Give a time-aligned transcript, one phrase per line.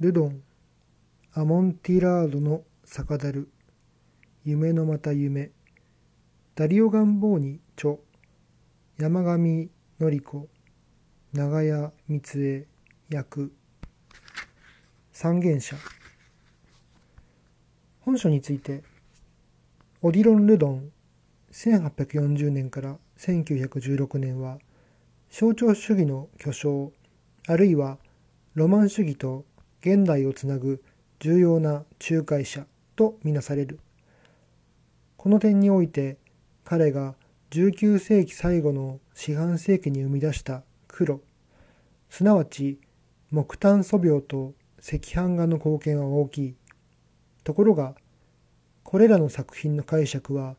[0.00, 0.42] ルドン
[1.34, 3.50] アモンティラードの酒樽
[4.46, 5.50] 夢のまた夢
[6.54, 7.96] ダリオ・ガンボーニ著
[8.96, 9.68] 山上
[9.98, 10.48] 典子
[11.34, 12.66] 長屋光恵
[13.10, 13.52] 役
[15.12, 15.76] 三原社。
[18.00, 18.82] 本書について
[20.00, 20.90] オディロン・ルドン
[21.52, 24.56] 1840年から1916年は
[25.30, 26.90] 象徴主義の巨匠
[27.46, 27.98] あるいは
[28.54, 29.44] ロマン主義と
[29.80, 30.82] 現代をつなぐ
[31.18, 33.80] 重要な仲介者とみなされる。
[35.16, 36.18] この点において
[36.64, 37.14] 彼が
[37.50, 41.20] 19世紀最後の四半世紀に生み出した黒
[42.08, 42.78] すなわち
[43.30, 46.54] 木炭素描と赤飯画の貢献は大きい。
[47.44, 47.94] ところが
[48.82, 50.56] これらの作品の解釈は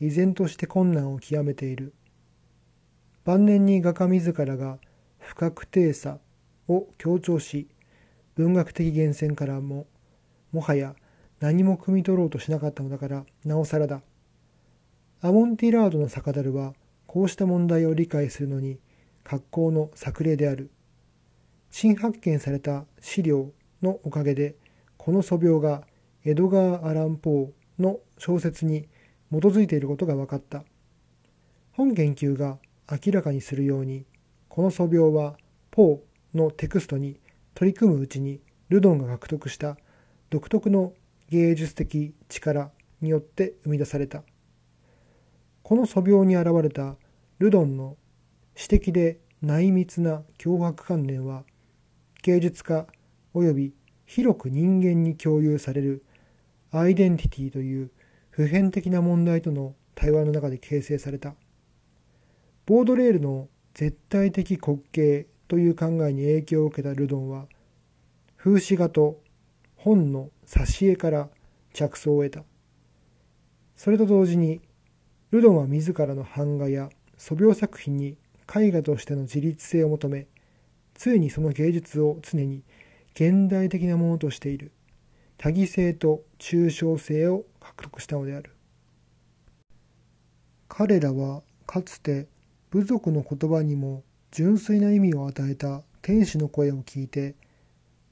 [0.00, 1.92] 依然として困難を極めている。
[3.24, 4.78] 晩年に画家自らが
[5.18, 6.18] 不確定さ
[6.68, 7.68] を強調し
[8.36, 9.86] 文学的源泉からも
[10.52, 10.94] もはや
[11.40, 14.02] 何も汲み取ろうとしなかったのだからなおさらだ。
[15.20, 16.74] アモンティラードの酒樽は
[17.06, 18.78] こうした問題を理解するのに
[19.24, 20.70] 格好の作例である。
[21.70, 23.50] 新発見された資料
[23.82, 24.56] のおかげで
[24.96, 25.82] この素描が
[26.24, 28.88] エドガー・アラン・ポーの小説に
[29.30, 30.64] 基づいていることが分かった。
[31.72, 32.58] 本研究が
[32.90, 34.04] 明らかにするように
[34.48, 35.36] この素描は
[35.70, 37.18] ポーのテクストに
[37.54, 39.76] 取り組むうちにルドンが獲得した
[40.30, 40.94] 独特の
[41.28, 44.22] 芸術的力によって生み出された。
[45.62, 46.96] この素描に現れた
[47.38, 47.96] ルドンの
[48.54, 51.44] 詩的で内密な脅迫観念は
[52.22, 52.86] 芸術家
[53.34, 53.74] 及び
[54.06, 56.04] 広く人間に共有される
[56.70, 57.90] アイデンティティという
[58.30, 61.34] 普遍的な問題との対話の中で形成された。
[62.64, 67.44] ボードレールの絶対的滑稽という考えに影響を受けたルドンは
[68.38, 69.20] 風刺画と
[69.76, 71.28] 本の挿絵から
[71.74, 72.42] 着想を得た。
[73.76, 74.62] それと同時に
[75.30, 78.16] ルドンは自らの版画や素描作品に
[78.48, 80.26] 絵画としての自立性を求め
[80.94, 82.62] ついにその芸術を常に
[83.14, 84.72] 現代的なものとしている。
[85.36, 88.56] 多義性と抽象性を獲得したのである。
[90.70, 92.26] 彼らはかつて
[92.70, 94.02] 部族の言葉にも
[94.32, 97.36] 純粋な意味を与えた天使の声を聞いて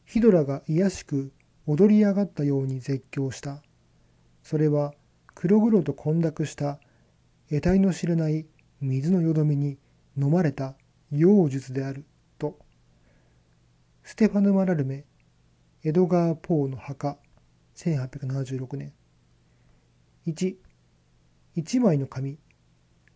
[0.05, 1.33] ヒドラが卑しく
[1.67, 3.63] 踊り上がったように絶叫した。
[4.43, 4.93] それは
[5.35, 6.79] 黒々と混濁した
[7.49, 8.47] 得体の知れない
[8.83, 9.79] 水のよどみに
[10.17, 10.75] 飲まれた
[11.11, 12.05] 妖術である
[12.39, 12.59] と。
[14.03, 15.05] ステファヌ・マラルメ、
[15.85, 17.17] エドガー・ポーの墓、
[17.77, 18.93] 1876年。
[20.27, 20.57] 1、
[21.57, 22.39] 1枚の紙、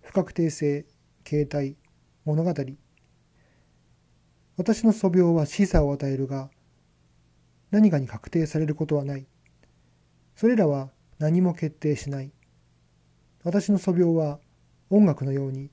[0.01, 0.87] 不確定性、
[1.23, 1.77] 形態、
[2.25, 2.55] 物語。
[4.57, 6.51] 私の素描は示唆を与えるが、
[7.71, 9.27] 何かに確定されることはない。
[10.37, 12.31] それらは何も決定しない。
[13.43, 14.39] 私の素描は
[14.91, 15.71] 音楽のように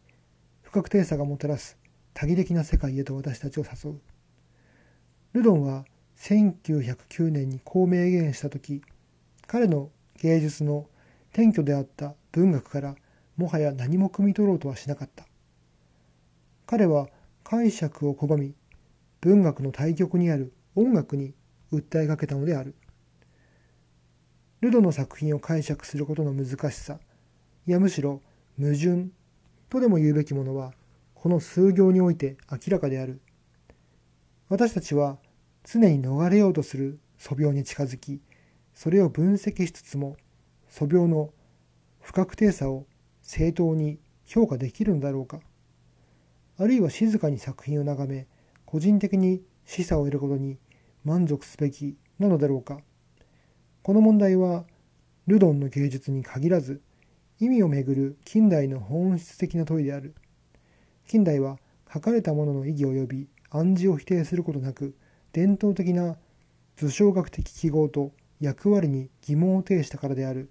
[0.62, 1.78] 不確定さがもたらす
[2.14, 4.02] 多義的な世界へと私たちを誘う。
[5.34, 5.86] ルドンは
[6.18, 8.82] 1909年にこう明言した時
[9.48, 9.90] 彼の
[10.22, 10.88] 芸術の
[11.34, 12.96] 転居であった文学から
[13.38, 15.26] もはや何も汲み取ろうとはしなかった。
[16.66, 17.08] 彼は
[17.44, 18.54] 解釈を拒み
[19.22, 21.34] 文学の対極にある音楽に
[21.72, 22.76] 訴えかけたのである。
[24.62, 27.00] ルドの作品を解釈することの難しさ、
[27.68, 28.22] いやむしろ
[28.60, 29.10] 矛盾
[29.70, 30.74] とでも言うべきものは、
[31.14, 33.22] この数行において明らかである。
[34.50, 35.18] 私たちは
[35.64, 38.20] 常に逃れようとする素描に近づき、
[38.74, 40.18] それを分析しつつも、
[40.68, 41.32] 素描の
[42.00, 42.86] 不確定さを
[43.22, 45.40] 正当に評価できるのだろうか。
[46.58, 48.28] あるいは静かに作品を眺め、
[48.72, 50.58] 個人的に示唆を得ることに
[51.04, 52.80] 満足すべきなのだろうか。
[53.84, 54.64] この問題は
[55.28, 56.82] ルドンの芸術に限らず
[57.42, 60.16] 意味をめぐる近代の本質的な問いである。
[61.06, 61.58] 近代は
[61.94, 64.96] 書かれたものの意義及び暗示を否定することなく
[65.34, 66.16] 伝統的な
[66.78, 70.50] 図象学的記号と役割に疑問を呈したからである。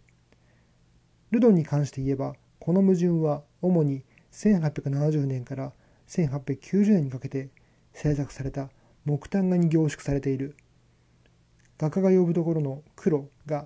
[1.31, 5.73] ルドンに関して言えばこの矛盾は主に1870年から
[6.07, 7.49] 1890年にかけて
[7.93, 8.71] 制作された
[9.05, 10.57] 木炭画に凝縮されている。
[11.79, 13.65] 画家が呼ぶところの黒が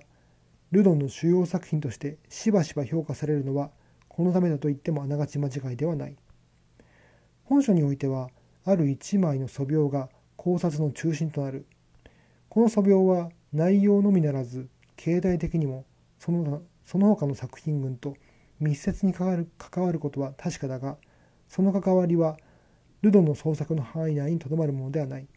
[0.71, 3.71] ルドンの主要作品としてしばしば評価されるのは
[4.07, 6.15] このためだと言ってもあながち間違いではない。
[7.43, 8.29] 本書においては
[8.63, 11.65] ある一枚の素描が考察の中心となる。
[12.49, 15.85] この素描は内容のみならず経済的にも
[16.19, 18.15] そのその他の作品群と
[18.59, 20.97] 密接に関わる関わることは確かだが
[21.49, 22.37] その関わりは
[23.01, 25.27] ルドの創作の範囲内にとどまるものではない。